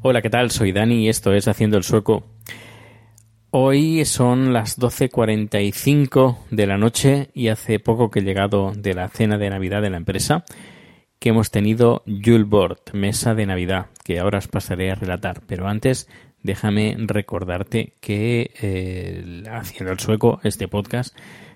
Hola, 0.00 0.22
¿qué 0.22 0.30
tal? 0.30 0.50
Soy 0.50 0.72
Dani 0.72 1.04
y 1.04 1.08
esto 1.10 1.34
es 1.34 1.48
Haciendo 1.48 1.76
el 1.76 1.82
Sueco. 1.82 2.24
Hoy 3.50 4.06
son 4.06 4.54
las 4.54 4.78
12.45 4.78 6.38
de 6.50 6.66
la 6.66 6.78
noche 6.78 7.28
y 7.34 7.48
hace 7.48 7.78
poco 7.78 8.10
que 8.10 8.20
he 8.20 8.22
llegado 8.22 8.72
de 8.74 8.94
la 8.94 9.08
cena 9.08 9.36
de 9.36 9.50
Navidad 9.50 9.82
de 9.82 9.90
la 9.90 9.98
empresa 9.98 10.46
que 11.18 11.28
hemos 11.28 11.50
tenido 11.50 12.04
Julbord, 12.06 12.78
mesa 12.94 13.34
de 13.34 13.44
Navidad, 13.44 13.86
que 14.02 14.18
ahora 14.18 14.38
os 14.38 14.48
pasaré 14.48 14.90
a 14.90 14.94
relatar. 14.94 15.42
Pero 15.46 15.68
antes, 15.68 16.08
déjame 16.42 16.96
recordarte 16.98 17.96
que 18.00 18.50
eh, 18.62 19.42
Haciendo 19.50 19.92
el 19.92 20.00
Sueco, 20.00 20.40
este 20.42 20.68
podcast, 20.68 21.14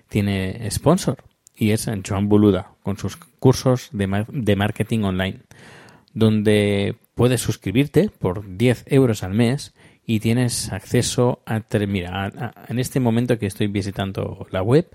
tiene 0.09 0.69
sponsor 0.69 1.23
y 1.55 1.71
es 1.71 1.89
Joan 2.07 2.27
Boluda 2.29 2.73
con 2.83 2.97
sus 2.97 3.15
cursos 3.17 3.89
de, 3.91 4.07
mar- 4.07 4.27
de 4.27 4.55
marketing 4.55 5.03
online, 5.03 5.39
donde 6.13 6.95
puedes 7.15 7.41
suscribirte 7.41 8.09
por 8.09 8.57
10 8.57 8.85
euros 8.87 9.23
al 9.23 9.33
mes 9.33 9.73
y 10.05 10.19
tienes 10.21 10.71
acceso 10.71 11.41
a, 11.45 11.61
mira, 11.87 12.53
en 12.67 12.79
este 12.79 12.99
momento 12.99 13.37
que 13.37 13.45
estoy 13.45 13.67
visitando 13.67 14.47
la 14.51 14.63
web, 14.63 14.89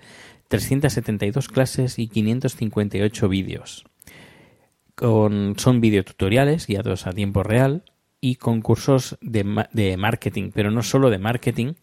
372 0.49 1.49
clases 1.49 1.99
y 1.99 2.09
558 2.09 3.29
vídeos. 3.29 3.85
Con, 4.95 5.55
son 5.59 5.81
videotutoriales 5.81 6.67
guiados 6.67 7.07
a 7.07 7.13
tiempo 7.13 7.43
real 7.43 7.83
y 8.21 8.37
con 8.37 8.61
cursos 8.63 9.19
de, 9.21 9.67
de 9.73 9.97
marketing, 9.97 10.51
pero 10.55 10.71
no 10.71 10.83
solo 10.83 11.11
de 11.11 11.19
marketing, 11.19 11.75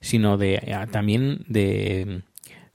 sino 0.00 0.36
de 0.36 0.86
también 0.90 1.44
de 1.48 2.22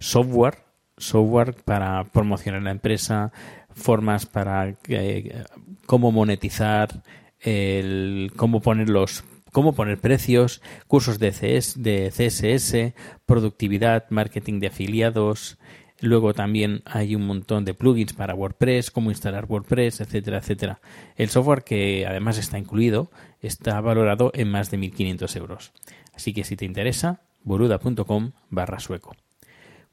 software, 0.04 0.58
software 0.98 1.56
para 1.64 2.04
promocionar 2.04 2.62
la 2.62 2.72
empresa, 2.72 3.32
formas 3.74 4.26
para 4.26 4.76
eh, 4.90 5.44
cómo 5.86 6.12
monetizar, 6.12 7.04
el, 7.40 8.32
cómo 8.36 8.62
poner 8.62 8.90
los 8.90 9.24
cómo 9.52 9.74
poner 9.74 10.00
precios, 10.00 10.62
cursos 10.88 11.20
de, 11.20 11.32
CS, 11.32 11.82
de 11.82 12.10
CSS, 12.10 12.96
productividad, 13.28 14.10
marketing 14.10 14.60
de 14.60 14.68
afiliados. 14.68 15.60
Luego 16.02 16.34
también 16.34 16.82
hay 16.86 17.16
un 17.16 17.28
montón 17.28 17.64
de 17.64 17.76
plugins 17.76 18.14
para 18.14 18.34
WordPress, 18.34 18.90
cómo 18.90 19.12
instalar 19.12 19.46
WordPress, 19.46 20.02
etcétera, 20.02 20.40
etcétera. 20.40 20.82
El 21.16 21.30
software 21.30 21.64
que 21.64 22.06
además 22.08 22.40
está 22.40 22.58
incluido 22.58 23.12
está 23.42 23.80
valorado 23.80 24.32
en 24.34 24.50
más 24.50 24.72
de 24.72 24.80
1.500 24.80 25.38
euros. 25.38 25.72
Así 26.16 26.34
que 26.34 26.44
si 26.44 26.56
te 26.58 26.66
interesa, 26.66 27.22
boluda.com 27.44 28.32
barra 28.50 28.80
sueco. 28.80 29.16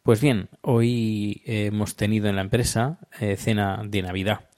Pues 0.02 0.22
bien, 0.22 0.48
hoy 0.62 1.42
hemos 1.44 1.94
tenido 1.94 2.28
en 2.28 2.36
la 2.36 2.42
empresa 2.42 2.98
eh, 3.20 3.36
cena 3.36 3.82
de 3.84 4.00
Navidad. 4.00 4.48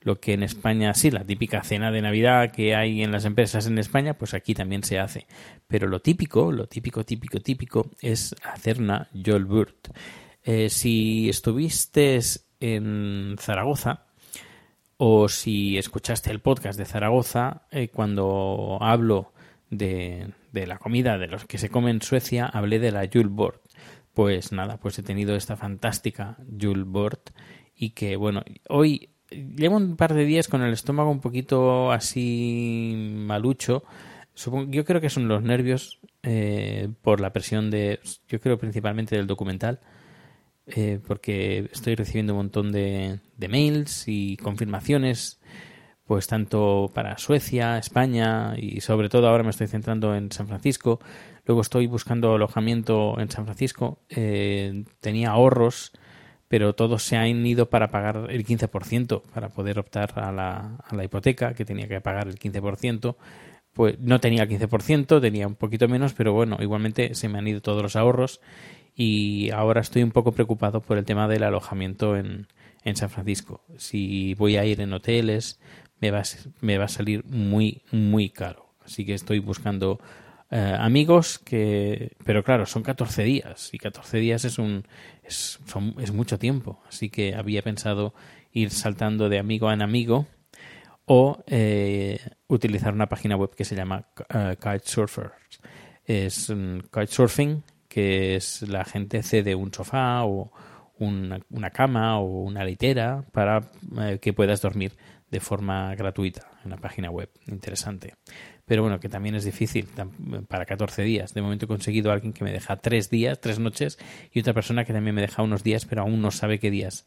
Lo 0.00 0.20
que 0.20 0.34
en 0.34 0.42
España, 0.42 0.92
sí, 0.92 1.10
la 1.10 1.24
típica 1.24 1.62
cena 1.62 1.90
de 1.90 2.02
Navidad 2.02 2.52
que 2.52 2.74
hay 2.74 3.02
en 3.02 3.10
las 3.10 3.24
empresas 3.24 3.66
en 3.66 3.78
España, 3.78 4.18
pues 4.18 4.34
aquí 4.34 4.54
también 4.54 4.82
se 4.82 4.98
hace. 4.98 5.26
Pero 5.66 5.88
lo 5.88 6.00
típico, 6.00 6.52
lo 6.52 6.66
típico, 6.66 7.04
típico, 7.04 7.40
típico 7.40 7.90
es 8.02 8.36
hacer 8.42 8.80
una 8.80 9.08
Jolburt. 9.14 9.96
Eh, 10.44 10.68
si 10.68 11.28
estuviste 11.30 12.18
en 12.60 13.36
Zaragoza, 13.38 14.06
o 14.98 15.28
si 15.28 15.78
escuchaste 15.78 16.30
el 16.30 16.40
podcast 16.40 16.78
de 16.78 16.84
Zaragoza, 16.84 17.62
eh, 17.70 17.88
cuando 17.88 18.78
hablo 18.80 19.32
de, 19.70 20.32
la 20.52 20.78
comida, 20.78 21.18
de 21.18 21.28
los 21.28 21.46
que 21.46 21.58
se 21.58 21.70
come 21.70 21.90
en 21.90 22.02
Suecia, 22.02 22.46
hablé 22.46 22.78
de 22.78 22.92
la 22.92 23.08
Julbord. 23.12 23.60
Pues 24.14 24.52
nada, 24.52 24.78
pues 24.78 24.98
he 24.98 25.02
tenido 25.02 25.34
esta 25.36 25.56
fantástica 25.56 26.36
Julbord 26.60 27.30
y 27.74 27.90
que 27.90 28.16
bueno, 28.16 28.42
hoy 28.68 29.08
llevo 29.30 29.76
un 29.76 29.96
par 29.96 30.14
de 30.14 30.24
días 30.24 30.48
con 30.48 30.62
el 30.62 30.72
estómago 30.72 31.10
un 31.10 31.20
poquito 31.20 31.90
así 31.92 32.94
malucho. 33.16 33.84
Supongo, 34.34 34.70
yo 34.70 34.84
creo 34.84 35.00
que 35.00 35.10
son 35.10 35.28
los 35.28 35.42
nervios 35.42 36.00
eh, 36.22 36.88
por 37.02 37.20
la 37.20 37.32
presión 37.32 37.70
de, 37.70 38.00
yo 38.28 38.40
creo 38.40 38.58
principalmente 38.58 39.16
del 39.16 39.26
documental 39.26 39.80
eh, 40.66 41.00
porque 41.06 41.68
estoy 41.72 41.96
recibiendo 41.96 42.34
un 42.34 42.38
montón 42.38 42.70
de, 42.70 43.18
de 43.36 43.48
mails 43.48 44.04
y 44.06 44.36
confirmaciones, 44.36 45.40
pues 46.06 46.28
tanto 46.28 46.90
para 46.94 47.18
Suecia, 47.18 47.78
España 47.78 48.54
y 48.56 48.80
sobre 48.80 49.08
todo 49.08 49.28
ahora 49.28 49.42
me 49.42 49.50
estoy 49.50 49.66
centrando 49.66 50.14
en 50.14 50.30
San 50.30 50.46
Francisco. 50.46 51.00
Luego 51.44 51.60
estoy 51.60 51.86
buscando 51.86 52.34
alojamiento 52.34 53.18
en 53.18 53.30
San 53.30 53.44
Francisco. 53.44 53.98
Eh, 54.08 54.84
tenía 55.00 55.30
ahorros, 55.30 55.92
pero 56.48 56.74
todos 56.74 57.02
se 57.02 57.16
han 57.16 57.44
ido 57.44 57.68
para 57.68 57.90
pagar 57.90 58.26
el 58.30 58.44
15%, 58.44 59.22
para 59.32 59.48
poder 59.48 59.78
optar 59.78 60.18
a 60.20 60.30
la, 60.30 60.76
a 60.84 60.94
la 60.94 61.04
hipoteca, 61.04 61.54
que 61.54 61.64
tenía 61.64 61.88
que 61.88 62.00
pagar 62.00 62.28
el 62.28 62.38
15%. 62.38 63.16
Pues 63.72 63.98
no 63.98 64.20
tenía 64.20 64.42
el 64.42 64.48
15%, 64.48 65.20
tenía 65.20 65.46
un 65.46 65.54
poquito 65.54 65.88
menos, 65.88 66.12
pero 66.12 66.32
bueno, 66.32 66.58
igualmente 66.60 67.14
se 67.14 67.28
me 67.28 67.38
han 67.38 67.48
ido 67.48 67.62
todos 67.62 67.82
los 67.82 67.96
ahorros 67.96 68.40
y 68.94 69.50
ahora 69.50 69.80
estoy 69.80 70.02
un 70.02 70.10
poco 70.10 70.32
preocupado 70.32 70.80
por 70.82 70.98
el 70.98 71.04
tema 71.04 71.26
del 71.26 71.42
alojamiento 71.42 72.16
en, 72.16 72.46
en 72.84 72.96
San 72.96 73.10
Francisco. 73.10 73.62
Si 73.78 74.34
voy 74.34 74.56
a 74.56 74.64
ir 74.64 74.80
en 74.80 74.92
hoteles, 74.92 75.58
me 76.00 76.10
va, 76.10 76.20
a, 76.20 76.24
me 76.60 76.78
va 76.78 76.84
a 76.84 76.88
salir 76.88 77.24
muy, 77.24 77.82
muy 77.90 78.28
caro. 78.28 78.74
Así 78.84 79.06
que 79.06 79.14
estoy 79.14 79.38
buscando 79.38 80.00
eh, 80.52 80.76
amigos 80.78 81.38
que... 81.38 82.12
Pero 82.24 82.44
claro, 82.44 82.66
son 82.66 82.82
14 82.82 83.24
días 83.24 83.70
y 83.72 83.78
14 83.78 84.18
días 84.18 84.44
es, 84.44 84.58
un, 84.58 84.86
es, 85.24 85.58
son, 85.66 85.96
es 85.98 86.12
mucho 86.12 86.38
tiempo. 86.38 86.80
Así 86.86 87.08
que 87.08 87.34
había 87.34 87.62
pensado 87.62 88.14
ir 88.52 88.70
saltando 88.70 89.28
de 89.28 89.38
amigo 89.38 89.72
en 89.72 89.82
amigo 89.82 90.26
o 91.06 91.42
eh, 91.46 92.20
utilizar 92.48 92.92
una 92.92 93.08
página 93.08 93.34
web 93.36 93.54
que 93.56 93.64
se 93.64 93.74
llama 93.74 94.06
uh. 94.32 94.54
Es 96.04 96.48
um, 96.50 96.80
Kitesurfing 96.80 97.62
que 97.88 98.36
es 98.36 98.62
la 98.62 98.84
gente 98.84 99.22
cede 99.22 99.54
un 99.54 99.72
sofá 99.72 100.24
o 100.24 100.50
una, 101.04 101.40
una 101.50 101.70
cama 101.70 102.18
o 102.18 102.42
una 102.42 102.64
litera 102.64 103.24
para 103.32 103.70
eh, 104.00 104.18
que 104.20 104.32
puedas 104.32 104.60
dormir 104.62 104.92
de 105.30 105.40
forma 105.40 105.94
gratuita 105.94 106.50
en 106.64 106.70
la 106.70 106.76
página 106.76 107.10
web. 107.10 107.30
Interesante. 107.46 108.14
Pero 108.66 108.82
bueno, 108.82 109.00
que 109.00 109.08
también 109.08 109.34
es 109.34 109.44
difícil 109.44 109.88
para 110.46 110.66
14 110.66 111.02
días. 111.02 111.34
De 111.34 111.42
momento 111.42 111.64
he 111.64 111.68
conseguido 111.68 112.12
alguien 112.12 112.32
que 112.32 112.44
me 112.44 112.52
deja 112.52 112.76
tres 112.76 113.10
días, 113.10 113.40
tres 113.40 113.58
noches, 113.58 113.98
y 114.30 114.40
otra 114.40 114.52
persona 114.52 114.84
que 114.84 114.92
también 114.92 115.14
me 115.14 115.22
deja 115.22 115.42
unos 115.42 115.62
días, 115.62 115.86
pero 115.86 116.02
aún 116.02 116.20
no 116.20 116.30
sabe 116.30 116.58
qué 116.58 116.70
días. 116.70 117.06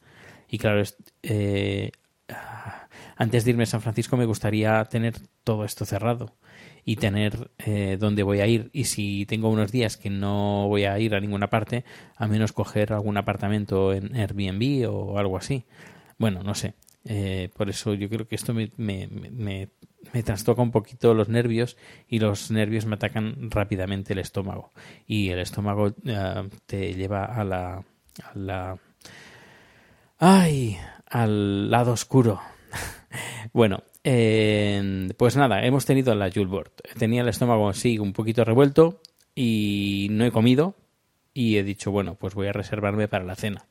Y 0.49 0.57
claro, 0.57 0.83
eh, 1.21 1.91
antes 3.15 3.45
de 3.45 3.51
irme 3.51 3.63
a 3.63 3.67
San 3.67 3.81
Francisco 3.81 4.17
me 4.17 4.25
gustaría 4.25 4.83
tener 4.85 5.15
todo 5.43 5.63
esto 5.63 5.85
cerrado 5.85 6.35
y 6.85 6.97
tener 6.97 7.51
eh, 7.57 7.97
dónde 7.99 8.23
voy 8.23 8.39
a 8.39 8.47
ir. 8.47 8.69
Y 8.71 8.85
si 8.85 9.25
tengo 9.25 9.49
unos 9.49 9.71
días 9.71 9.97
que 9.97 10.11
no 10.11 10.67
voy 10.67 10.85
a 10.85 10.97
ir 10.99 11.15
a 11.15 11.19
ninguna 11.19 11.49
parte, 11.49 11.83
a 12.15 12.27
menos 12.27 12.53
coger 12.53 12.93
algún 12.93 13.17
apartamento 13.17 13.91
en 13.91 14.15
Airbnb 14.15 14.87
o 14.89 15.17
algo 15.17 15.37
así. 15.37 15.65
Bueno, 16.19 16.43
no 16.43 16.53
sé. 16.53 16.75
Eh, 17.03 17.49
por 17.55 17.69
eso 17.69 17.93
yo 17.95 18.07
creo 18.07 18.27
que 18.27 18.35
esto 18.35 18.53
me, 18.53 18.71
me, 18.77 19.07
me, 19.07 19.69
me 20.13 20.23
trastoca 20.23 20.61
un 20.61 20.71
poquito 20.71 21.13
los 21.13 21.29
nervios 21.29 21.77
y 22.07 22.19
los 22.19 22.51
nervios 22.51 22.85
me 22.85 22.95
atacan 22.95 23.51
rápidamente 23.51 24.13
el 24.13 24.19
estómago 24.19 24.71
y 25.05 25.29
el 25.29 25.39
estómago 25.39 25.93
eh, 26.05 26.49
te 26.65 26.93
lleva 26.93 27.25
a 27.25 27.43
la, 27.43 27.83
a 28.23 28.37
la 28.37 28.77
ay 30.17 30.77
al 31.07 31.69
lado 31.69 31.91
oscuro 31.91 32.41
bueno 33.53 33.83
eh, 34.05 35.09
pues 35.17 35.35
nada 35.35 35.65
hemos 35.65 35.85
tenido 35.85 36.15
la 36.15 36.31
Julebord 36.31 36.71
tenía 36.97 37.21
el 37.21 37.27
estómago 37.27 37.67
así 37.67 37.99
un 37.99 38.13
poquito 38.13 38.45
revuelto 38.45 39.01
y 39.35 40.07
no 40.11 40.23
he 40.23 40.31
comido 40.31 40.75
y 41.33 41.57
he 41.57 41.63
dicho 41.63 41.91
bueno 41.91 42.15
pues 42.15 42.35
voy 42.35 42.47
a 42.47 42.53
reservarme 42.53 43.09
para 43.09 43.25
la 43.25 43.35
cena 43.35 43.65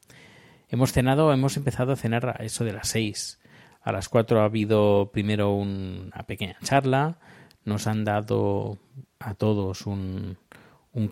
hemos 0.69 0.93
cenado 0.93 1.33
hemos 1.33 1.57
empezado 1.57 1.93
a 1.93 1.97
cenar 1.97 2.37
a 2.39 2.45
eso 2.45 2.65
de 2.65 2.73
las 2.73 2.89
seis 2.89 3.39
a 3.85 3.93
las 3.93 4.09
4 4.09 4.41
ha 4.41 4.45
habido 4.45 5.11
primero 5.13 5.55
una 5.55 6.23
pequeña 6.27 6.57
charla. 6.63 7.19
Nos 7.65 7.87
han 7.87 8.05
dado 8.05 8.79
a 9.19 9.35
todos 9.35 9.87
un 9.87 10.39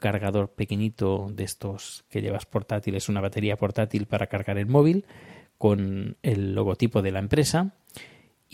cargador 0.01 0.49
pequeñito 0.53 1.29
de 1.31 1.45
estos 1.45 2.05
que 2.09 2.23
llevas 2.23 2.47
portátiles, 2.47 3.11
una 3.11 3.21
batería 3.21 3.57
portátil 3.57 4.07
para 4.07 4.27
cargar 4.27 4.57
el 4.57 4.67
móvil 4.67 5.05
con 5.59 6.17
el 6.23 6.55
logotipo 6.55 7.03
de 7.03 7.13
la 7.13 7.19
empresa. 7.19 7.75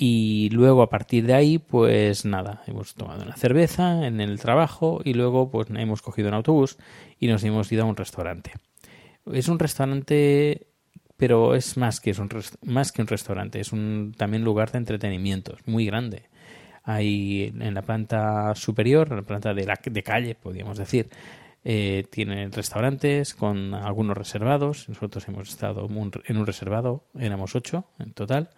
Y 0.00 0.48
luego 0.50 0.82
a 0.82 0.90
partir 0.90 1.26
de 1.26 1.34
ahí, 1.34 1.58
pues 1.58 2.24
nada, 2.24 2.62
hemos 2.68 2.94
tomado 2.94 3.24
una 3.24 3.34
cerveza 3.34 4.06
en 4.06 4.20
el 4.20 4.38
trabajo 4.38 5.00
y 5.04 5.14
luego 5.14 5.50
pues 5.50 5.68
hemos 5.70 6.02
cogido 6.02 6.28
un 6.28 6.34
autobús 6.34 6.78
y 7.18 7.26
nos 7.26 7.42
hemos 7.42 7.72
ido 7.72 7.82
a 7.82 7.86
un 7.86 7.96
restaurante. 7.96 8.52
Es 9.32 9.48
un 9.48 9.58
restaurante 9.58 10.68
pero 11.16 11.56
es 11.56 11.76
más 11.76 11.98
que, 11.98 12.10
es 12.10 12.20
un, 12.20 12.30
más 12.62 12.92
que 12.92 13.02
un 13.02 13.08
restaurante, 13.08 13.58
es 13.58 13.72
un 13.72 14.14
también 14.16 14.44
lugar 14.44 14.70
de 14.70 14.78
entretenimiento, 14.78 15.56
es 15.56 15.66
muy 15.66 15.84
grande. 15.84 16.22
Hay 16.84 17.52
en 17.58 17.74
la 17.74 17.82
planta 17.82 18.54
superior, 18.54 19.08
en 19.10 19.16
la 19.16 19.22
planta 19.22 19.52
de, 19.52 19.66
la, 19.66 19.80
de 19.82 20.02
calle, 20.04 20.36
podríamos 20.36 20.78
decir, 20.78 21.10
eh, 21.64 22.06
tienen 22.08 22.52
restaurantes 22.52 23.34
con 23.34 23.74
algunos 23.74 24.16
reservados. 24.16 24.88
Nosotros 24.88 25.26
hemos 25.26 25.48
estado 25.48 25.88
en 26.24 26.36
un 26.36 26.46
reservado, 26.46 27.02
éramos 27.18 27.56
ocho 27.56 27.84
en 27.98 28.12
total. 28.12 28.50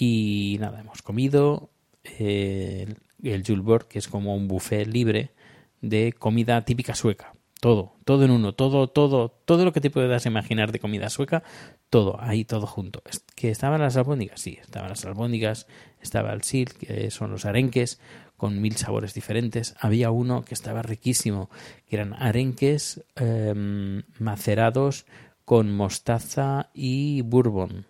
Y 0.00 0.58
nada, 0.60 0.80
hemos 0.80 1.02
comido 1.02 1.70
eh, 2.04 2.86
el, 3.20 3.44
el 3.44 3.86
que 3.88 3.98
es 3.98 4.06
como 4.06 4.36
un 4.36 4.46
buffet 4.46 4.86
libre 4.86 5.32
de 5.80 6.12
comida 6.12 6.64
típica 6.64 6.94
sueca. 6.94 7.34
Todo, 7.60 7.96
todo 8.04 8.24
en 8.24 8.30
uno, 8.30 8.54
todo, 8.54 8.88
todo, 8.88 9.30
todo 9.44 9.64
lo 9.64 9.72
que 9.72 9.80
te 9.80 9.90
puedas 9.90 10.24
imaginar 10.26 10.70
de 10.70 10.78
comida 10.78 11.10
sueca, 11.10 11.42
todo, 11.90 12.20
ahí 12.20 12.44
todo 12.44 12.68
junto. 12.68 13.02
¿Que 13.34 13.50
estaban 13.50 13.80
las 13.80 13.96
albóndigas? 13.96 14.40
Sí, 14.40 14.58
estaban 14.62 14.90
las 14.90 15.04
albóndigas, 15.04 15.66
estaba 16.00 16.32
el 16.32 16.44
sil, 16.46 16.70
que 16.78 17.10
son 17.10 17.32
los 17.32 17.44
arenques, 17.44 18.00
con 18.36 18.60
mil 18.60 18.76
sabores 18.76 19.14
diferentes. 19.14 19.74
Había 19.80 20.12
uno 20.12 20.44
que 20.44 20.54
estaba 20.54 20.82
riquísimo, 20.82 21.50
que 21.88 21.96
eran 21.96 22.14
arenques 22.14 23.04
em, 23.16 24.04
macerados 24.20 25.06
con 25.44 25.74
mostaza 25.74 26.70
y 26.72 27.22
bourbon. 27.22 27.86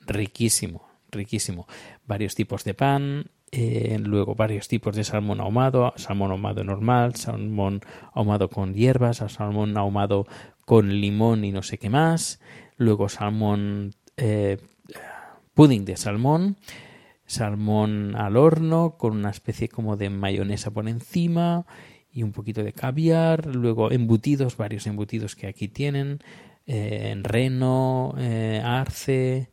Riquísimo, 0.00 0.85
riquísimo. 1.16 1.66
Varios 2.06 2.34
tipos 2.34 2.64
de 2.64 2.74
pan, 2.74 3.30
eh, 3.52 3.98
luego 4.02 4.34
varios 4.34 4.66
tipos 4.66 4.96
de 4.96 5.04
salmón 5.04 5.40
ahumado, 5.40 5.92
salmón 5.96 6.32
ahumado 6.32 6.64
normal, 6.64 7.14
salmón 7.14 7.80
ahumado 8.12 8.50
con 8.50 8.74
hierbas, 8.74 9.18
salmón 9.18 9.78
ahumado 9.78 10.26
con 10.64 11.00
limón 11.00 11.44
y 11.44 11.52
no 11.52 11.62
sé 11.62 11.78
qué 11.78 11.88
más, 11.88 12.40
luego 12.76 13.08
salmón 13.08 13.94
eh, 14.16 14.58
pudding 15.54 15.84
de 15.84 15.96
salmón, 15.96 16.56
salmón 17.24 18.16
al 18.16 18.36
horno 18.36 18.96
con 18.98 19.16
una 19.16 19.30
especie 19.30 19.68
como 19.68 19.96
de 19.96 20.10
mayonesa 20.10 20.72
por 20.72 20.88
encima 20.88 21.66
y 22.12 22.24
un 22.24 22.32
poquito 22.32 22.64
de 22.64 22.72
caviar, 22.72 23.46
luego 23.54 23.92
embutidos, 23.92 24.56
varios 24.56 24.88
embutidos 24.88 25.36
que 25.36 25.46
aquí 25.46 25.68
tienen, 25.68 26.18
eh, 26.66 27.14
reno, 27.22 28.12
arce, 28.64 29.50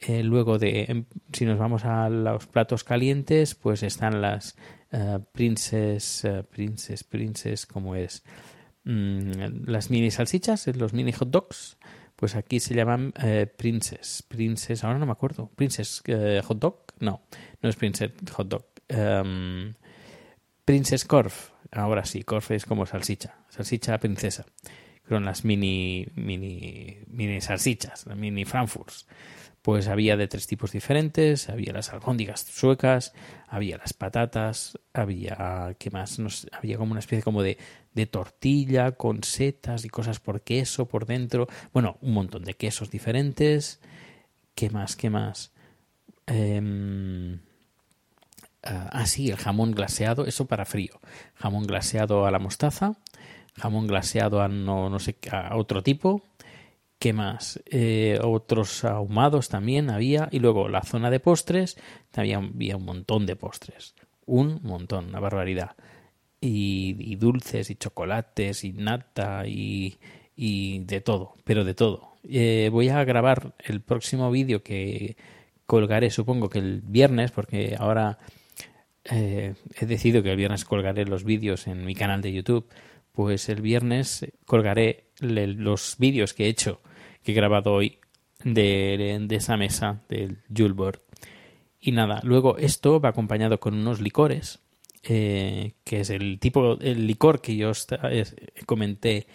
eh, 0.00 0.22
luego 0.22 0.58
de, 0.58 0.84
em, 0.88 1.04
si 1.32 1.44
nos 1.44 1.58
vamos 1.58 1.84
a 1.84 2.08
los 2.08 2.46
platos 2.46 2.84
calientes, 2.84 3.54
pues 3.56 3.82
están 3.82 4.20
las 4.22 4.56
uh, 4.92 5.18
princes, 5.32 6.24
uh, 6.24 6.44
princes, 6.44 7.02
princes, 7.02 7.66
como 7.66 7.96
es, 7.96 8.22
mm, 8.84 9.66
las 9.66 9.90
mini 9.90 10.10
salsichas, 10.10 10.68
los 10.76 10.92
mini 10.92 11.10
hot 11.12 11.30
dogs, 11.30 11.78
pues 12.14 12.36
aquí 12.36 12.60
se 12.60 12.74
llaman 12.74 13.12
princes, 13.56 14.24
princes, 14.26 14.82
ahora 14.82 14.98
no 14.98 15.06
me 15.06 15.12
acuerdo, 15.12 15.50
princes 15.54 16.02
hot 16.44 16.58
dog, 16.58 16.86
no, 16.98 17.22
no 17.62 17.68
es 17.68 17.76
princes 17.76 18.10
hot 18.32 18.48
dog, 18.48 18.66
um, 18.90 19.74
princes 20.64 21.04
corf, 21.04 21.50
ahora 21.70 22.04
sí, 22.04 22.24
corf 22.24 22.50
es 22.50 22.64
como 22.64 22.86
salsicha, 22.86 23.36
salsicha 23.50 23.98
princesa, 23.98 24.46
con 25.08 25.24
las 25.24 25.44
mini, 25.44 26.08
mini, 26.16 26.98
mini 27.06 27.40
salsichas, 27.40 28.04
las 28.06 28.16
mini 28.16 28.44
frankfurts 28.44 29.06
pues 29.68 29.86
había 29.88 30.16
de 30.16 30.28
tres 30.28 30.46
tipos 30.46 30.72
diferentes, 30.72 31.50
había 31.50 31.74
las 31.74 31.92
albóndigas 31.92 32.40
suecas, 32.40 33.12
había 33.46 33.76
las 33.76 33.92
patatas, 33.92 34.78
había, 34.94 35.76
¿qué 35.78 35.90
más? 35.90 36.18
había 36.52 36.78
como 36.78 36.92
una 36.92 37.00
especie 37.00 37.22
como 37.22 37.42
de, 37.42 37.58
de 37.92 38.06
tortilla 38.06 38.92
con 38.92 39.24
setas 39.24 39.84
y 39.84 39.90
cosas 39.90 40.20
por 40.20 40.40
queso 40.40 40.88
por 40.88 41.04
dentro, 41.04 41.48
bueno, 41.74 41.98
un 42.00 42.14
montón 42.14 42.44
de 42.44 42.54
quesos 42.54 42.90
diferentes, 42.90 43.78
¿qué 44.54 44.70
más? 44.70 44.96
¿Qué 44.96 45.10
más? 45.10 45.52
Eh, 46.26 47.38
ah, 48.62 49.04
sí, 49.04 49.28
el 49.28 49.36
jamón 49.36 49.72
glaseado, 49.72 50.24
eso 50.24 50.46
para 50.46 50.64
frío, 50.64 50.98
jamón 51.34 51.66
glaseado 51.66 52.24
a 52.24 52.30
la 52.30 52.38
mostaza, 52.38 52.94
jamón 53.54 53.86
glaseado 53.86 54.40
a 54.40 54.48
no, 54.48 54.88
no 54.88 54.98
sé, 54.98 55.18
a 55.30 55.54
otro 55.58 55.82
tipo, 55.82 56.22
¿Qué 56.98 57.12
más? 57.12 57.62
Eh, 57.66 58.18
otros 58.22 58.84
ahumados 58.84 59.48
también 59.48 59.88
había. 59.90 60.28
Y 60.32 60.40
luego 60.40 60.68
la 60.68 60.82
zona 60.82 61.10
de 61.10 61.20
postres, 61.20 61.78
había, 62.14 62.38
había 62.38 62.76
un 62.76 62.84
montón 62.84 63.24
de 63.24 63.36
postres. 63.36 63.94
Un 64.26 64.60
montón, 64.62 65.08
una 65.08 65.20
barbaridad. 65.20 65.76
Y, 66.40 67.16
dulces 67.16 67.70
y 67.70 67.76
chocolates 67.76 68.64
y 68.64 68.72
nata 68.72 69.46
y, 69.46 69.98
y 70.36 70.80
de 70.80 71.00
todo, 71.00 71.36
pero 71.44 71.64
de 71.64 71.74
todo. 71.74 72.16
Eh, 72.28 72.68
voy 72.72 72.88
a 72.88 73.04
grabar 73.04 73.54
el 73.64 73.80
próximo 73.80 74.30
vídeo 74.30 74.62
que 74.62 75.16
colgaré, 75.66 76.10
supongo 76.10 76.48
que 76.48 76.58
el 76.58 76.80
viernes, 76.82 77.30
porque 77.30 77.76
ahora 77.78 78.18
eh, 79.04 79.54
he 79.80 79.86
decidido 79.86 80.22
que 80.22 80.30
el 80.30 80.36
viernes 80.36 80.64
colgaré 80.64 81.04
los 81.06 81.24
vídeos 81.24 81.66
en 81.66 81.84
mi 81.84 81.94
canal 81.94 82.22
de 82.22 82.32
YouTube. 82.32 82.68
Pues 83.12 83.48
el 83.48 83.62
viernes 83.62 84.26
colgaré 84.46 85.10
los 85.20 85.96
vídeos 85.98 86.34
que 86.34 86.46
he 86.46 86.48
hecho 86.48 86.80
grabado 87.34 87.72
hoy 87.72 87.98
de, 88.44 89.26
esa 89.30 89.56
mesa 89.56 90.02
del 90.08 90.38
Julebord. 90.54 91.00
Y 91.80 91.92
nada, 91.92 92.20
luego 92.24 92.58
esto 92.58 93.00
va 93.00 93.10
acompañado 93.10 93.60
con 93.60 93.74
unos 93.74 94.00
licores, 94.00 94.60
eh, 95.04 95.72
que 95.84 96.00
es 96.00 96.10
el 96.10 96.38
tipo, 96.40 96.78
el 96.80 97.06
licor 97.06 97.40
que 97.40 97.56
yo 97.56 97.72
comenté 98.66 99.26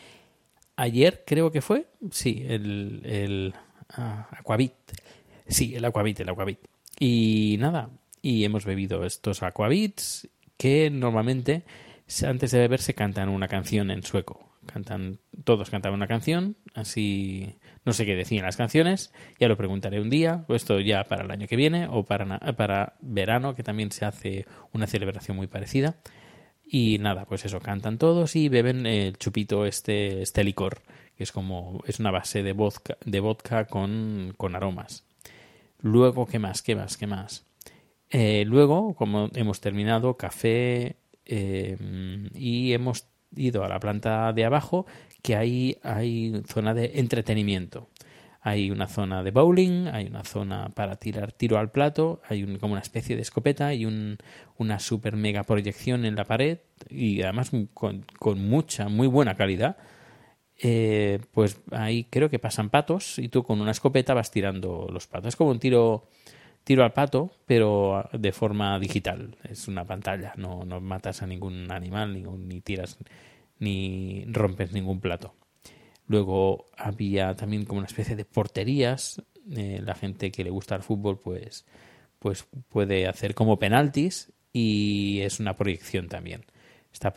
ayer, 0.76 1.24
creo 1.26 1.52
que 1.52 1.62
fue. 1.62 1.88
Sí, 2.12 2.44
el, 2.48 3.02
el 3.06 3.54
ah, 3.90 4.28
Aquavit. 4.32 4.74
Sí, 5.48 5.76
el 5.76 5.86
Aquavit, 5.86 6.20
el 6.20 6.30
Aquavit. 6.30 6.60
Y 7.00 7.58
nada, 7.60 7.90
y 8.22 8.44
hemos 8.44 8.66
bebido 8.66 9.06
estos 9.06 9.44
Aquavits 9.44 10.28
que 10.58 10.90
normalmente 10.90 11.64
antes 12.26 12.52
de 12.52 12.60
beber 12.60 12.82
se 12.82 12.94
cantan 12.94 13.30
una 13.30 13.48
canción 13.48 13.92
en 13.92 14.04
sueco. 14.04 14.50
Cantan, 14.66 15.20
todos 15.44 15.70
cantan 15.70 15.94
una 15.94 16.08
canción, 16.08 16.56
así 16.74 17.56
no 17.86 17.94
sé 17.94 18.06
qué 18.06 18.16
decían 18.16 18.46
las 18.46 18.58
canciones, 18.58 19.14
ya 19.40 19.48
lo 19.48 19.58
preguntaré 19.58 20.00
un 20.00 20.10
día, 20.10 20.46
esto 20.50 20.80
ya 20.80 21.04
para 21.06 21.24
el 21.24 21.32
año 21.32 21.48
que 21.48 21.56
viene, 21.56 21.88
o 21.90 22.04
para, 22.04 22.40
para 22.56 22.94
verano, 23.02 23.56
que 23.56 23.64
también 23.64 23.92
se 23.92 24.06
hace 24.06 24.46
una 24.72 24.88
celebración 24.88 25.38
muy 25.38 25.48
parecida. 25.48 25.96
Y 26.66 26.98
nada, 27.00 27.26
pues 27.26 27.46
eso, 27.46 27.60
cantan 27.60 27.98
todos 27.98 28.36
y 28.36 28.50
beben 28.50 28.86
el 28.86 29.18
chupito 29.18 29.66
este, 29.66 30.22
este 30.22 30.44
licor, 30.44 30.82
que 31.16 31.24
es 31.24 31.32
como, 31.32 31.84
es 31.86 32.00
una 32.00 32.10
base 32.10 32.42
de 32.42 32.54
vodka, 32.54 32.98
de 33.06 33.20
vodka 33.20 33.66
con, 33.66 34.34
con 34.38 34.56
aromas. 34.56 35.06
Luego, 35.82 36.26
¿qué 36.26 36.40
más? 36.40 36.62
¿Qué 36.62 36.76
más? 36.76 36.98
¿Qué 36.98 37.06
más? 37.06 37.46
Eh, 38.10 38.46
luego, 38.48 38.96
como 38.96 39.30
hemos 39.36 39.60
terminado, 39.60 40.18
café 40.18 40.96
eh, 41.26 41.78
y 42.34 42.74
hemos 42.74 43.08
ido 43.36 43.64
a 43.64 43.70
la 43.70 43.80
planta 43.80 44.34
de 44.34 44.46
abajo 44.46 44.86
que 45.22 45.36
ahí 45.36 45.78
hay 45.84 46.42
zona 46.48 46.74
de 46.74 46.92
entretenimiento. 46.96 47.90
Hay 48.46 48.72
una 48.72 48.88
zona 48.88 49.24
de 49.24 49.32
bowling, 49.32 49.88
hay 49.88 50.06
una 50.06 50.26
zona 50.26 50.68
para 50.76 50.98
tirar 50.98 51.32
tiro 51.32 51.58
al 51.58 51.72
plato, 51.72 52.22
hay 52.28 52.58
como 52.58 52.74
una 52.74 52.82
especie 52.82 53.16
de 53.16 53.22
escopeta 53.22 53.74
y 53.74 53.86
un, 53.86 54.18
una 54.58 54.80
super 54.80 55.16
mega 55.16 55.44
proyección 55.44 56.04
en 56.04 56.16
la 56.16 56.26
pared 56.26 56.60
y 56.90 57.22
además 57.22 57.52
con, 57.74 58.06
mucha, 58.40 58.90
muy 58.90 59.08
buena 59.08 59.36
calidad. 59.36 59.78
Eh, 60.62 61.20
pues 61.32 61.62
ahí 61.72 62.04
creo 62.10 62.30
que 62.30 62.38
pasan 62.38 62.70
patos 62.70 63.18
y 63.18 63.30
tú 63.30 63.44
con 63.44 63.62
una 63.62 63.72
escopeta 63.72 64.14
vas 64.14 64.30
tirando 64.30 64.90
los 64.92 65.08
patos. 65.08 65.30
Es 65.30 65.36
como 65.38 65.52
un 65.52 65.60
tiro 65.60 66.10
tiro 66.64 66.84
al 66.84 66.94
pato, 66.94 67.32
pero 67.46 68.10
de 68.14 68.32
forma 68.32 68.80
digital. 68.80 69.38
Es 69.44 69.68
una 69.68 69.86
pantalla, 69.86 70.34
no, 70.38 70.64
no 70.66 70.80
matas 70.82 71.22
a 71.22 71.28
ningún 71.28 71.72
animal, 71.72 72.14
ni, 72.14 72.24
ni 72.24 72.62
tiras, 72.62 72.98
ni 73.60 74.26
rompes 74.28 74.72
ningún 74.72 75.00
plato. 75.00 75.36
Luego 76.08 76.66
había 76.78 77.36
también 77.36 77.66
como 77.66 77.80
una 77.80 77.88
especie 77.88 78.16
de 78.16 78.26
porterías. 78.26 79.22
Eh, 79.52 79.82
la 79.84 79.96
gente 79.96 80.32
que 80.32 80.44
le 80.44 80.50
gusta 80.50 80.76
el 80.76 80.84
fútbol, 80.84 81.20
pues, 81.20 81.66
pues 82.20 82.48
puede 82.70 83.08
hacer 83.08 83.34
como 83.36 83.60
penaltis 83.60 84.32
y 84.52 85.20
es 85.22 85.40
una 85.40 85.56
proyección 85.56 86.08
también. 86.08 86.46
Está 86.92 87.14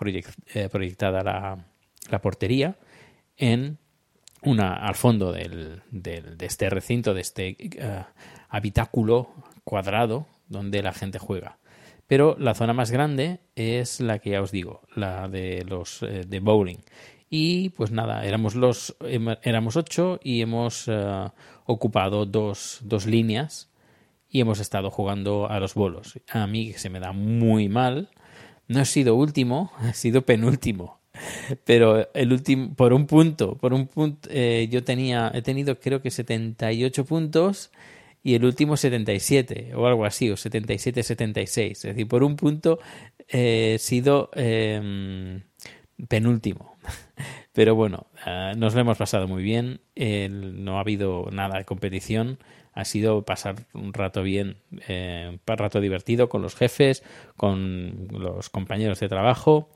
eh, 0.55 0.69
proyectada 0.71 1.23
la, 1.23 1.67
la, 2.11 2.23
portería 2.23 2.77
en 3.37 3.79
una 4.43 4.75
al 4.75 4.95
fondo 4.95 5.33
del, 5.33 5.83
del, 5.91 6.37
de 6.37 6.47
este 6.47 6.71
recinto, 6.71 7.15
de 7.15 7.21
este 7.21 7.57
uh, 7.81 8.05
habitáculo 8.49 9.31
cuadrado 9.65 10.27
donde 10.49 10.83
la 10.83 10.93
gente 10.93 11.19
juega. 11.19 11.59
Pero 12.07 12.37
la 12.39 12.55
zona 12.55 12.73
más 12.73 12.91
grande 12.91 13.41
es 13.57 14.01
la 14.01 14.21
que 14.21 14.31
ya 14.31 14.41
os 14.41 14.53
digo, 14.53 14.83
la 14.95 15.29
de 15.29 15.65
los 15.65 16.03
eh, 16.03 16.25
de 16.27 16.41
bowling. 16.41 16.79
Y 17.29 17.71
pues 17.71 17.91
nada, 17.91 18.25
éramos 18.25 18.55
los 18.55 18.97
éramos 19.43 19.77
ocho 19.77 20.21
y 20.23 20.41
hemos 20.41 20.87
uh, 20.87 21.31
ocupado 21.65 22.25
dos, 22.25 22.79
dos 22.83 23.07
líneas 23.07 23.73
y 24.29 24.41
hemos 24.41 24.61
estado 24.61 24.91
jugando 24.91 25.51
a 25.51 25.59
los 25.59 25.75
bolos. 25.75 26.21
A 26.31 26.47
mí 26.47 26.73
se 26.75 26.91
me 26.91 27.01
da 27.01 27.13
muy 27.13 27.69
mal. 27.69 28.11
No 28.69 28.81
he 28.81 28.85
sido 28.85 29.17
último, 29.17 29.73
he 29.91 29.95
sido 29.95 30.23
penúltimo. 30.23 31.01
Pero 31.65 32.09
el 32.15 32.33
último, 32.33 32.75
por 32.75 32.93
un 32.93 33.07
punto, 33.07 33.57
por 33.57 33.73
un 33.73 33.87
punto, 33.87 34.29
eh, 34.33 34.69
yo 34.71 34.85
tenía, 34.85 35.31
he 35.35 35.43
tenido 35.43 35.79
creo 35.81 36.03
que 36.03 36.11
78 36.11 37.05
puntos 37.05 37.71
y 38.23 38.35
el 38.35 38.45
último 38.45 38.77
77 38.77 39.73
o 39.75 39.87
algo 39.87 40.05
así, 40.05 40.31
o 40.31 40.37
77-76. 40.37 41.71
Es 41.71 41.83
decir, 41.83 42.09
por 42.09 42.25
un 42.25 42.37
punto 42.37 42.79
eh, 43.29 43.75
he 43.75 43.79
sido 43.79 44.31
eh, 44.35 45.41
penúltimo. 46.09 46.77
Pero 47.53 47.75
bueno, 47.75 48.07
uh, 48.27 48.57
nos 48.57 48.75
lo 48.75 48.81
hemos 48.81 48.99
pasado 48.99 49.27
muy 49.27 49.43
bien. 49.43 49.81
No 49.97 50.77
ha 50.77 50.81
habido 50.81 51.29
nada 51.33 51.59
de 51.59 51.65
competición. 51.65 52.39
Ha 52.73 52.85
sido 52.85 53.23
pasar 53.23 53.55
un 53.73 53.95
rato 53.95 54.23
bien, 54.23 54.59
eh, 54.89 55.31
un 55.31 55.57
rato 55.57 55.81
divertido 55.81 56.29
con 56.29 56.43
los 56.43 56.55
jefes, 56.55 57.03
con 57.37 58.09
los 58.11 58.51
compañeros 58.51 59.01
de 59.01 59.09
trabajo. 59.09 59.71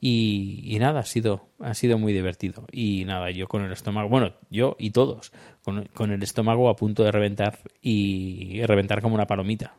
Y, 0.00 0.76
nada, 0.80 1.00
ha 1.00 1.04
sido, 1.04 1.48
ha 1.60 1.72
sido 1.72 1.98
muy 1.98 2.12
divertido. 2.12 2.66
Y 2.70 3.04
nada, 3.06 3.30
yo 3.30 3.48
con 3.48 3.62
el 3.62 3.72
estómago, 3.72 4.08
bueno, 4.08 4.34
yo 4.50 4.76
y 4.78 4.90
todos, 4.90 5.32
con, 5.62 6.12
el 6.12 6.22
estómago 6.22 6.68
a 6.68 6.76
punto 6.76 7.04
de 7.04 7.12
reventar 7.12 7.58
y, 7.80 8.62
reventar 8.66 9.00
como 9.00 9.14
una 9.14 9.26
palomita. 9.26 9.76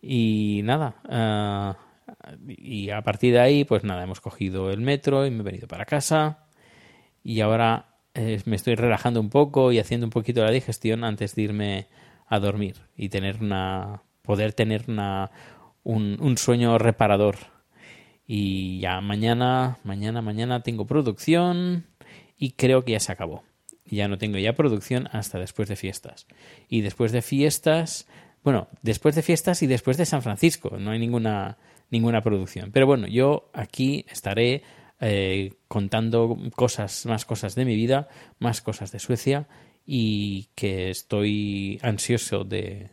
Y 0.00 0.60
nada, 0.64 0.96
uh, 1.08 2.44
y 2.46 2.90
a 2.90 3.02
partir 3.02 3.32
de 3.32 3.40
ahí, 3.40 3.64
pues 3.64 3.82
nada, 3.82 4.04
hemos 4.04 4.20
cogido 4.20 4.70
el 4.70 4.80
metro 4.80 5.26
y 5.26 5.30
me 5.30 5.40
he 5.40 5.42
venido 5.42 5.66
para 5.66 5.84
casa. 5.84 6.46
Y 7.24 7.40
ahora 7.40 7.96
eh, 8.14 8.40
me 8.44 8.54
estoy 8.56 8.76
relajando 8.76 9.20
un 9.20 9.30
poco 9.30 9.72
y 9.72 9.80
haciendo 9.80 10.06
un 10.06 10.10
poquito 10.10 10.44
la 10.44 10.50
digestión 10.50 11.02
antes 11.02 11.34
de 11.34 11.42
irme 11.42 11.86
a 12.28 12.38
dormir 12.38 12.76
y 12.96 13.08
tener 13.08 13.42
una, 13.42 14.02
poder 14.22 14.52
tener 14.52 14.84
una, 14.88 15.30
un, 15.82 16.18
un 16.20 16.38
sueño 16.38 16.78
reparador 16.78 17.53
y 18.26 18.80
ya 18.80 19.00
mañana, 19.00 19.78
mañana, 19.84 20.22
mañana 20.22 20.62
tengo 20.62 20.86
producción 20.86 21.86
y 22.38 22.52
creo 22.52 22.84
que 22.84 22.92
ya 22.92 23.00
se 23.00 23.12
acabó. 23.12 23.42
Ya 23.84 24.08
no 24.08 24.16
tengo 24.16 24.38
ya 24.38 24.54
producción 24.54 25.08
hasta 25.12 25.38
después 25.38 25.68
de 25.68 25.76
fiestas. 25.76 26.26
Y 26.68 26.80
después 26.80 27.12
de 27.12 27.22
fiestas, 27.22 28.06
bueno, 28.42 28.68
después 28.82 29.14
de 29.14 29.22
fiestas 29.22 29.62
y 29.62 29.66
después 29.66 29.96
de 29.96 30.06
San 30.06 30.22
Francisco, 30.22 30.78
no 30.78 30.90
hay 30.90 30.98
ninguna, 30.98 31.58
ninguna 31.90 32.22
producción. 32.22 32.70
Pero 32.72 32.86
bueno, 32.86 33.06
yo 33.06 33.50
aquí 33.52 34.06
estaré 34.10 34.62
eh, 35.00 35.52
contando 35.68 36.38
cosas, 36.54 37.04
más 37.04 37.24
cosas 37.24 37.54
de 37.54 37.64
mi 37.64 37.76
vida, 37.76 38.08
más 38.38 38.62
cosas 38.62 38.90
de 38.90 39.00
Suecia 39.00 39.48
y 39.86 40.48
que 40.54 40.88
estoy 40.88 41.78
ansioso 41.82 42.44
de, 42.44 42.90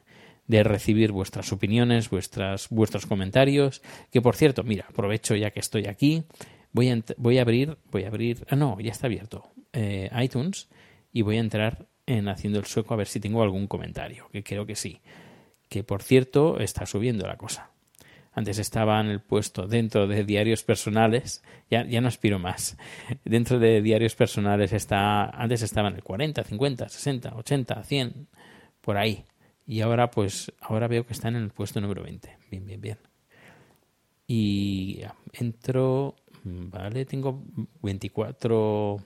de 0.52 0.64
recibir 0.64 1.14
vuestras 1.14 1.54
opiniones, 1.54 2.10
vuestras, 2.10 2.68
vuestros 2.70 3.06
comentarios. 3.06 3.82
Que 4.12 4.22
por 4.22 4.36
cierto, 4.36 4.64
mira, 4.64 4.86
aprovecho 4.90 5.34
ya 5.34 5.52
que 5.52 5.62
estoy 5.62 5.88
aquí, 5.88 6.26
voy 6.74 6.90
a, 6.90 7.02
voy 7.16 7.38
a 7.38 7.44
abrir, 7.44 7.78
voy 7.90 8.04
a 8.04 8.10
abrir, 8.10 8.46
ah, 8.50 8.58
no, 8.58 8.78
ya 8.82 8.92
está 8.92 9.08
abierto, 9.08 9.50
eh, 9.72 10.12
iTunes 10.22 10.68
y 11.14 11.22
voy 11.22 11.38
a 11.38 11.40
entrar 11.40 11.88
en 12.06 12.28
Haciendo 12.28 12.60
el 12.60 12.66
Sueco 12.66 12.94
a 12.94 12.98
ver 12.98 13.08
si 13.08 13.22
tengo 13.22 13.42
algún 13.42 13.68
comentario, 13.68 14.28
que 14.34 14.44
creo 14.44 14.66
que 14.66 14.76
sí. 14.76 15.00
Que 15.70 15.86
por 15.86 16.04
cierto, 16.04 16.60
está 16.60 16.86
subiendo 16.86 17.26
la 17.26 17.38
cosa. 17.38 17.72
Antes 18.34 18.60
estaba 18.60 19.00
en 19.00 19.08
el 19.08 19.22
puesto 19.22 19.68
dentro 19.68 20.06
de 20.06 20.26
diarios 20.26 20.64
personales, 20.64 21.44
ya, 21.70 21.86
ya 21.86 22.02
no 22.02 22.10
aspiro 22.10 22.40
más. 22.40 22.78
Dentro 23.24 23.58
de 23.58 23.82
diarios 23.82 24.16
personales 24.16 24.74
está, 24.74 25.30
antes 25.30 25.62
estaba 25.62 25.88
en 25.88 25.96
el 25.96 26.04
40, 26.04 26.44
50, 26.44 26.90
60, 26.90 27.36
80, 27.38 27.84
100, 27.84 28.28
por 28.82 28.98
ahí 28.98 29.26
y 29.66 29.82
ahora 29.82 30.12
pues 30.12 30.52
ahora 30.60 30.88
veo 30.88 31.06
que 31.06 31.14
están 31.14 31.36
en 31.36 31.44
el 31.44 31.50
puesto 31.52 31.82
número 31.82 32.04
20. 32.04 32.38
Bien, 32.50 32.66
bien, 32.66 32.82
bien. 32.82 32.98
Y 34.28 35.02
entro, 35.34 36.16
vale, 36.44 37.06
tengo 37.06 37.44
24 37.82 38.98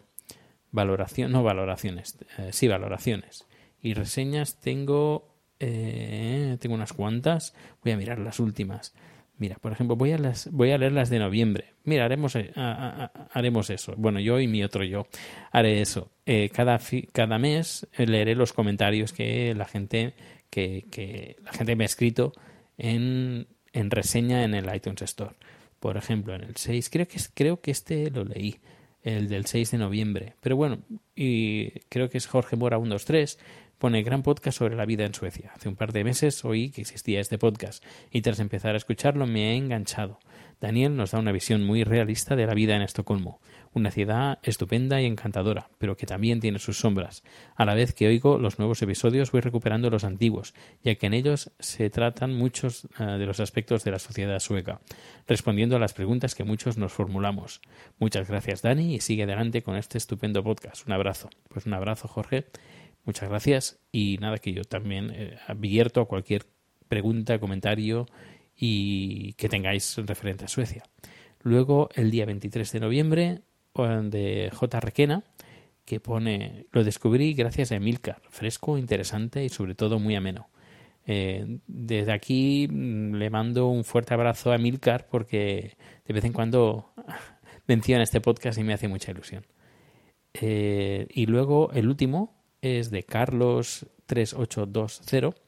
valoraciones, 0.71 1.31
no 1.31 1.41
valoraciones, 1.41 2.17
eh, 2.37 2.49
sí, 2.51 2.67
valoraciones. 2.67 3.47
Y 3.81 3.93
reseñas 3.93 4.59
tengo, 4.59 5.35
eh, 5.59 6.57
tengo 6.59 6.75
unas 6.75 6.93
cuantas, 6.93 7.55
voy 7.83 7.93
a 7.93 7.97
mirar 7.97 8.19
las 8.19 8.39
últimas. 8.39 8.93
Mira, 9.37 9.55
por 9.55 9.71
ejemplo, 9.71 9.95
voy 9.95 10.11
a, 10.11 10.17
las, 10.17 10.49
voy 10.51 10.71
a 10.71 10.77
leer 10.77 10.91
las 10.93 11.09
de 11.09 11.19
noviembre. 11.19 11.73
Mira, 11.83 12.05
haremos, 12.05 12.35
eh, 12.35 12.51
haremos 12.55 13.69
eso. 13.69 13.93
Bueno, 13.97 14.19
yo 14.19 14.39
y 14.39 14.47
mi 14.47 14.63
otro 14.63 14.83
yo 14.83 15.07
haré 15.51 15.81
eso. 15.81 16.11
Cada, 16.53 16.79
cada 17.11 17.37
mes 17.37 17.87
leeré 17.97 18.35
los 18.35 18.53
comentarios 18.53 19.11
que 19.11 19.53
la 19.53 19.65
gente 19.65 20.13
que, 20.55 20.85
que 20.89 21.35
la 21.43 21.51
gente 21.51 21.75
me 21.75 21.83
ha 21.83 21.85
escrito 21.85 22.31
en, 22.77 23.45
en, 23.73 23.91
reseña 23.91 24.45
en 24.45 24.53
el 24.53 24.73
iTunes 24.73 25.01
Store. 25.01 25.35
Por 25.81 25.97
ejemplo, 25.97 26.33
en 26.33 26.43
el 26.43 26.55
6, 26.55 26.89
creo 26.89 27.09
que, 27.09 27.19
creo 27.33 27.59
que 27.59 27.71
este 27.71 28.09
lo 28.09 28.23
leí, 28.23 28.55
el 29.03 29.27
del 29.27 29.47
6 29.47 29.71
de 29.71 29.77
noviembre. 29.77 30.35
Pero 30.39 30.55
bueno, 30.55 30.79
y 31.13 31.71
creo 31.89 32.09
que 32.09 32.17
es 32.17 32.27
Jorge 32.27 32.55
Mora 32.55 32.77
123, 32.77 33.37
pone 33.77 34.03
gran 34.03 34.23
podcast 34.23 34.57
sobre 34.57 34.75
la 34.75 34.85
vida 34.85 35.05
en 35.05 35.13
Suecia. 35.13 35.51
Hace 35.55 35.69
un 35.69 35.75
par 35.75 35.93
de 35.93 36.03
meses 36.03 36.43
oí 36.45 36.69
que 36.69 36.81
existía 36.81 37.19
este 37.19 37.37
podcast 37.37 37.83
y 38.11 38.21
tras 38.21 38.39
empezar 38.39 38.75
a 38.75 38.77
escucharlo 38.77 39.27
me 39.27 39.51
he 39.51 39.55
enganchado. 39.55 40.19
Daniel 40.61 40.95
nos 40.95 41.11
da 41.11 41.19
una 41.19 41.31
visión 41.31 41.65
muy 41.65 41.83
realista 41.83 42.35
de 42.35 42.47
la 42.47 42.53
vida 42.53 42.75
en 42.75 42.81
Estocolmo 42.81 43.39
una 43.75 43.91
ciudad 43.91 44.39
estupenda 44.41 45.01
y 45.01 45.05
encantadora, 45.05 45.69
pero 45.77 45.97
que 45.97 46.05
también 46.05 46.39
tiene 46.39 46.59
sus 46.59 46.79
sombras. 46.79 47.23
A 47.55 47.65
la 47.65 47.75
vez 47.75 47.93
que 47.93 48.07
oigo 48.07 48.39
los 48.39 48.57
nuevos 48.57 48.81
episodios 48.81 49.31
voy 49.31 49.41
recuperando 49.41 49.89
los 49.89 50.05
antiguos, 50.05 50.53
ya 50.81 50.95
que 50.95 51.07
en 51.07 51.13
ellos 51.13 51.51
se 51.59 51.89
tratan 51.89 52.33
muchos 52.33 52.85
uh, 52.99 53.17
de 53.17 53.25
los 53.25 53.41
aspectos 53.41 53.83
de 53.83 53.91
la 53.91 53.99
sociedad 53.99 54.39
sueca, 54.39 54.79
respondiendo 55.27 55.75
a 55.75 55.79
las 55.79 55.93
preguntas 55.93 56.35
que 56.35 56.45
muchos 56.45 56.77
nos 56.77 56.93
formulamos. 56.93 57.61
Muchas 57.99 58.29
gracias 58.29 58.61
Dani 58.61 58.95
y 58.95 59.01
sigue 59.01 59.23
adelante 59.23 59.61
con 59.61 59.75
este 59.75 59.97
estupendo 59.97 60.41
podcast. 60.41 60.87
Un 60.87 60.93
abrazo. 60.93 61.29
Pues 61.49 61.65
un 61.65 61.73
abrazo 61.73 62.07
Jorge. 62.07 62.45
Muchas 63.05 63.29
gracias 63.29 63.79
y 63.91 64.17
nada 64.19 64.37
que 64.37 64.51
yo 64.53 64.63
también 64.63 65.11
eh, 65.13 65.37
abierto 65.47 66.01
a 66.01 66.07
cualquier 66.07 66.45
pregunta, 66.87 67.39
comentario 67.39 68.07
y 68.57 69.33
que 69.33 69.49
tengáis 69.49 69.97
referente 69.97 70.45
a 70.45 70.47
Suecia. 70.47 70.83
Luego, 71.41 71.89
el 71.93 72.11
día 72.11 72.25
23 72.25 72.71
de 72.71 72.79
noviembre, 72.79 73.41
de 73.75 74.49
J. 74.53 74.79
Requena 74.79 75.23
que 75.85 75.99
pone 75.99 76.65
lo 76.71 76.83
descubrí 76.83 77.33
gracias 77.33 77.71
a 77.71 77.75
Emilcar, 77.75 78.21
fresco, 78.29 78.77
interesante 78.77 79.45
y 79.45 79.49
sobre 79.49 79.75
todo 79.75 79.99
muy 79.99 80.15
ameno. 80.15 80.49
Eh, 81.07 81.59
desde 81.67 82.11
aquí 82.11 82.67
mm, 82.67 83.13
le 83.15 83.29
mando 83.29 83.67
un 83.67 83.83
fuerte 83.83 84.15
abrazo 84.15 84.51
a 84.51 84.55
Emilcar 84.55 85.07
porque 85.07 85.77
de 86.05 86.13
vez 86.13 86.25
en 86.25 86.33
cuando 86.33 86.93
menciona 87.67 88.03
este 88.03 88.21
podcast 88.21 88.57
y 88.57 88.63
me 88.63 88.73
hace 88.73 88.87
mucha 88.87 89.11
ilusión. 89.11 89.45
Eh, 90.33 91.07
y 91.11 91.27
luego 91.27 91.71
el 91.73 91.87
último 91.87 92.34
es 92.65 92.89
de 92.91 93.03
Carlos 93.03 93.85
3820. 94.07 95.39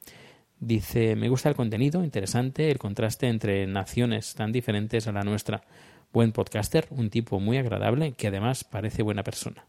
Dice, 0.59 1.15
me 1.15 1.29
gusta 1.29 1.49
el 1.49 1.55
contenido, 1.55 2.03
interesante, 2.03 2.71
el 2.71 2.79
contraste 2.79 3.27
entre 3.27 3.67
naciones 3.67 4.33
tan 4.33 4.51
diferentes 4.51 5.07
a 5.07 5.11
la 5.11 5.23
nuestra 5.23 5.61
buen 6.11 6.31
podcaster, 6.31 6.87
un 6.89 7.09
tipo 7.09 7.39
muy 7.39 7.57
agradable 7.57 8.13
que 8.13 8.27
además 8.27 8.63
parece 8.63 9.03
buena 9.03 9.23
persona. 9.23 9.67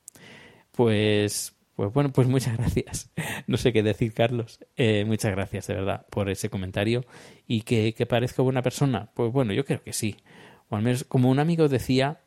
Pues, 0.72 1.54
pues 1.74 1.92
bueno, 1.92 2.10
pues 2.12 2.28
muchas 2.28 2.56
gracias. 2.56 3.10
No 3.46 3.56
sé 3.56 3.72
qué 3.72 3.82
decir, 3.82 4.12
Carlos. 4.12 4.60
Eh, 4.76 5.04
muchas 5.06 5.32
gracias, 5.32 5.68
de 5.68 5.74
verdad, 5.74 6.06
por 6.10 6.28
ese 6.28 6.50
comentario. 6.50 7.06
¿Y 7.46 7.62
que, 7.62 7.94
que 7.94 8.04
parezco 8.04 8.44
buena 8.44 8.60
persona? 8.60 9.10
Pues 9.14 9.32
bueno, 9.32 9.54
yo 9.54 9.64
creo 9.64 9.82
que 9.82 9.94
sí. 9.94 10.16
O 10.68 10.76
al 10.76 10.82
menos, 10.82 11.04
como 11.04 11.30
un 11.30 11.38
amigo 11.38 11.66
decía, 11.68 12.20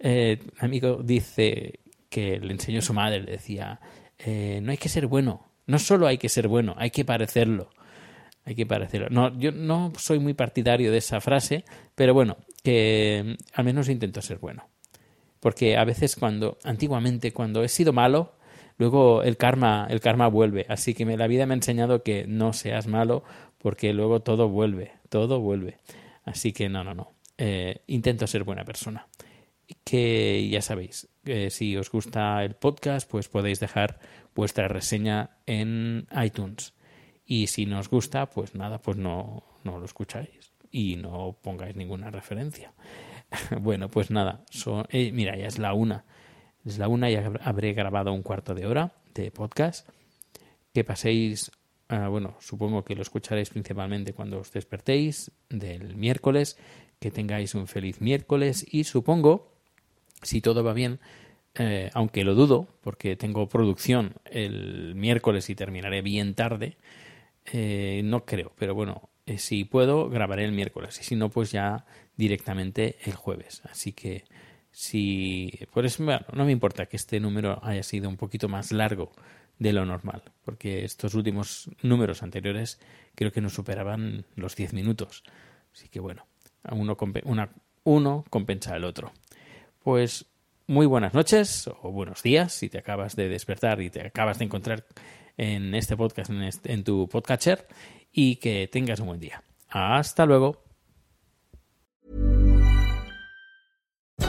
eh, 0.00 0.40
un 0.42 0.64
amigo 0.64 1.00
dice 1.04 1.80
que 2.08 2.40
le 2.40 2.52
enseñó 2.52 2.82
su 2.82 2.94
madre, 2.94 3.20
le 3.20 3.32
decía, 3.32 3.80
eh, 4.18 4.60
no 4.62 4.70
hay 4.70 4.78
que 4.78 4.88
ser 4.88 5.06
bueno, 5.06 5.46
no 5.66 5.78
solo 5.78 6.06
hay 6.06 6.18
que 6.18 6.28
ser 6.28 6.48
bueno, 6.48 6.74
hay 6.78 6.90
que 6.90 7.04
parecerlo. 7.04 7.70
Hay 8.44 8.54
que 8.54 8.64
parecerlo. 8.64 9.08
No, 9.10 9.36
yo 9.36 9.50
no 9.50 9.92
soy 9.98 10.20
muy 10.20 10.32
partidario 10.32 10.92
de 10.92 10.98
esa 10.98 11.20
frase, 11.20 11.64
pero 11.96 12.14
bueno, 12.14 12.36
que 12.62 13.36
al 13.52 13.64
menos 13.64 13.88
intento 13.88 14.22
ser 14.22 14.38
bueno. 14.38 14.68
Porque 15.40 15.76
a 15.76 15.84
veces 15.84 16.14
cuando, 16.14 16.56
antiguamente, 16.62 17.32
cuando 17.32 17.64
he 17.64 17.68
sido 17.68 17.92
malo, 17.92 18.36
luego 18.78 19.24
el 19.24 19.36
karma, 19.36 19.88
el 19.90 20.00
karma 20.00 20.28
vuelve. 20.28 20.64
Así 20.68 20.94
que 20.94 21.04
la 21.04 21.26
vida 21.26 21.44
me 21.44 21.54
ha 21.54 21.56
enseñado 21.56 22.04
que 22.04 22.24
no 22.28 22.52
seas 22.52 22.86
malo, 22.86 23.24
porque 23.58 23.92
luego 23.92 24.20
todo 24.20 24.48
vuelve, 24.48 24.92
todo 25.08 25.40
vuelve. 25.40 25.78
Así 26.24 26.52
que 26.52 26.68
no, 26.68 26.84
no, 26.84 26.94
no. 26.94 27.12
Eh, 27.38 27.82
intento 27.88 28.28
ser 28.28 28.44
buena 28.44 28.64
persona. 28.64 29.08
Que 29.84 30.48
ya 30.48 30.62
sabéis, 30.62 31.08
si 31.50 31.76
os 31.76 31.90
gusta 31.90 32.44
el 32.44 32.54
podcast, 32.54 33.10
pues 33.10 33.28
podéis 33.28 33.60
dejar 33.60 33.98
vuestra 34.34 34.68
reseña 34.68 35.38
en 35.46 36.06
iTunes. 36.22 36.74
Y 37.24 37.48
si 37.48 37.66
no 37.66 37.80
os 37.80 37.90
gusta, 37.90 38.30
pues 38.30 38.54
nada, 38.54 38.80
pues 38.80 38.96
no, 38.96 39.42
no 39.64 39.78
lo 39.78 39.84
escucháis 39.84 40.52
y 40.70 40.96
no 40.96 41.38
pongáis 41.42 41.74
ninguna 41.74 42.10
referencia. 42.10 42.72
bueno, 43.60 43.88
pues 43.88 44.10
nada, 44.10 44.44
eh, 44.90 45.10
mira, 45.12 45.36
ya 45.36 45.46
es 45.46 45.58
la 45.58 45.74
una. 45.74 46.04
Es 46.64 46.78
la 46.78 46.88
una 46.88 47.10
y 47.10 47.16
habré 47.16 47.72
grabado 47.72 48.12
un 48.12 48.22
cuarto 48.22 48.54
de 48.54 48.66
hora 48.66 48.92
de 49.14 49.30
podcast. 49.30 49.88
Que 50.72 50.84
paséis, 50.84 51.50
ah, 51.88 52.08
bueno, 52.08 52.36
supongo 52.40 52.84
que 52.84 52.94
lo 52.94 53.02
escucharéis 53.02 53.50
principalmente 53.50 54.12
cuando 54.12 54.40
os 54.40 54.52
despertéis 54.52 55.32
del 55.48 55.96
miércoles. 55.96 56.58
Que 56.98 57.10
tengáis 57.10 57.54
un 57.54 57.66
feliz 57.66 58.00
miércoles 58.00 58.66
y 58.70 58.84
supongo, 58.84 59.55
si 60.22 60.40
todo 60.40 60.64
va 60.64 60.72
bien, 60.72 61.00
eh, 61.54 61.90
aunque 61.94 62.24
lo 62.24 62.34
dudo, 62.34 62.68
porque 62.82 63.16
tengo 63.16 63.48
producción 63.48 64.14
el 64.24 64.94
miércoles 64.94 65.48
y 65.48 65.54
terminaré 65.54 66.02
bien 66.02 66.34
tarde, 66.34 66.76
eh, 67.46 68.02
no 68.04 68.24
creo, 68.24 68.52
pero 68.58 68.74
bueno, 68.74 69.08
eh, 69.24 69.38
si 69.38 69.64
puedo, 69.64 70.08
grabaré 70.10 70.44
el 70.44 70.52
miércoles 70.52 70.98
y 71.00 71.04
si 71.04 71.16
no, 71.16 71.30
pues 71.30 71.52
ya 71.52 71.86
directamente 72.16 72.96
el 73.04 73.14
jueves. 73.14 73.62
Así 73.64 73.92
que 73.92 74.24
si, 74.70 75.58
por 75.72 75.86
eso, 75.86 76.04
bueno, 76.04 76.26
no 76.32 76.44
me 76.44 76.52
importa 76.52 76.86
que 76.86 76.96
este 76.96 77.20
número 77.20 77.58
haya 77.64 77.82
sido 77.82 78.08
un 78.08 78.16
poquito 78.16 78.48
más 78.48 78.72
largo 78.72 79.12
de 79.58 79.72
lo 79.72 79.86
normal, 79.86 80.22
porque 80.44 80.84
estos 80.84 81.14
últimos 81.14 81.70
números 81.82 82.22
anteriores 82.22 82.78
creo 83.14 83.32
que 83.32 83.40
no 83.40 83.48
superaban 83.48 84.26
los 84.34 84.54
10 84.54 84.74
minutos. 84.74 85.24
Así 85.72 85.88
que 85.88 86.00
bueno, 86.00 86.26
uno, 86.70 86.96
uno 87.84 88.24
compensa 88.28 88.76
el 88.76 88.84
otro. 88.84 89.12
Pues 89.86 90.26
muy 90.66 90.84
buenas 90.84 91.14
noches 91.14 91.70
o 91.80 91.92
buenos 91.92 92.20
días 92.20 92.52
si 92.52 92.68
te 92.68 92.76
acabas 92.76 93.14
de 93.14 93.28
despertar 93.28 93.80
y 93.80 93.88
te 93.88 94.04
acabas 94.04 94.40
de 94.40 94.46
encontrar 94.46 94.84
en 95.36 95.76
este 95.76 95.96
podcast, 95.96 96.28
en, 96.64 96.82
tu 96.82 97.08
podcatcher 97.08 97.68
y 98.10 98.34
que 98.34 98.66
tengas 98.66 98.98
un 98.98 99.06
buen 99.06 99.20
día. 99.20 99.44
Hasta 99.68 100.26
luego. 100.26 100.65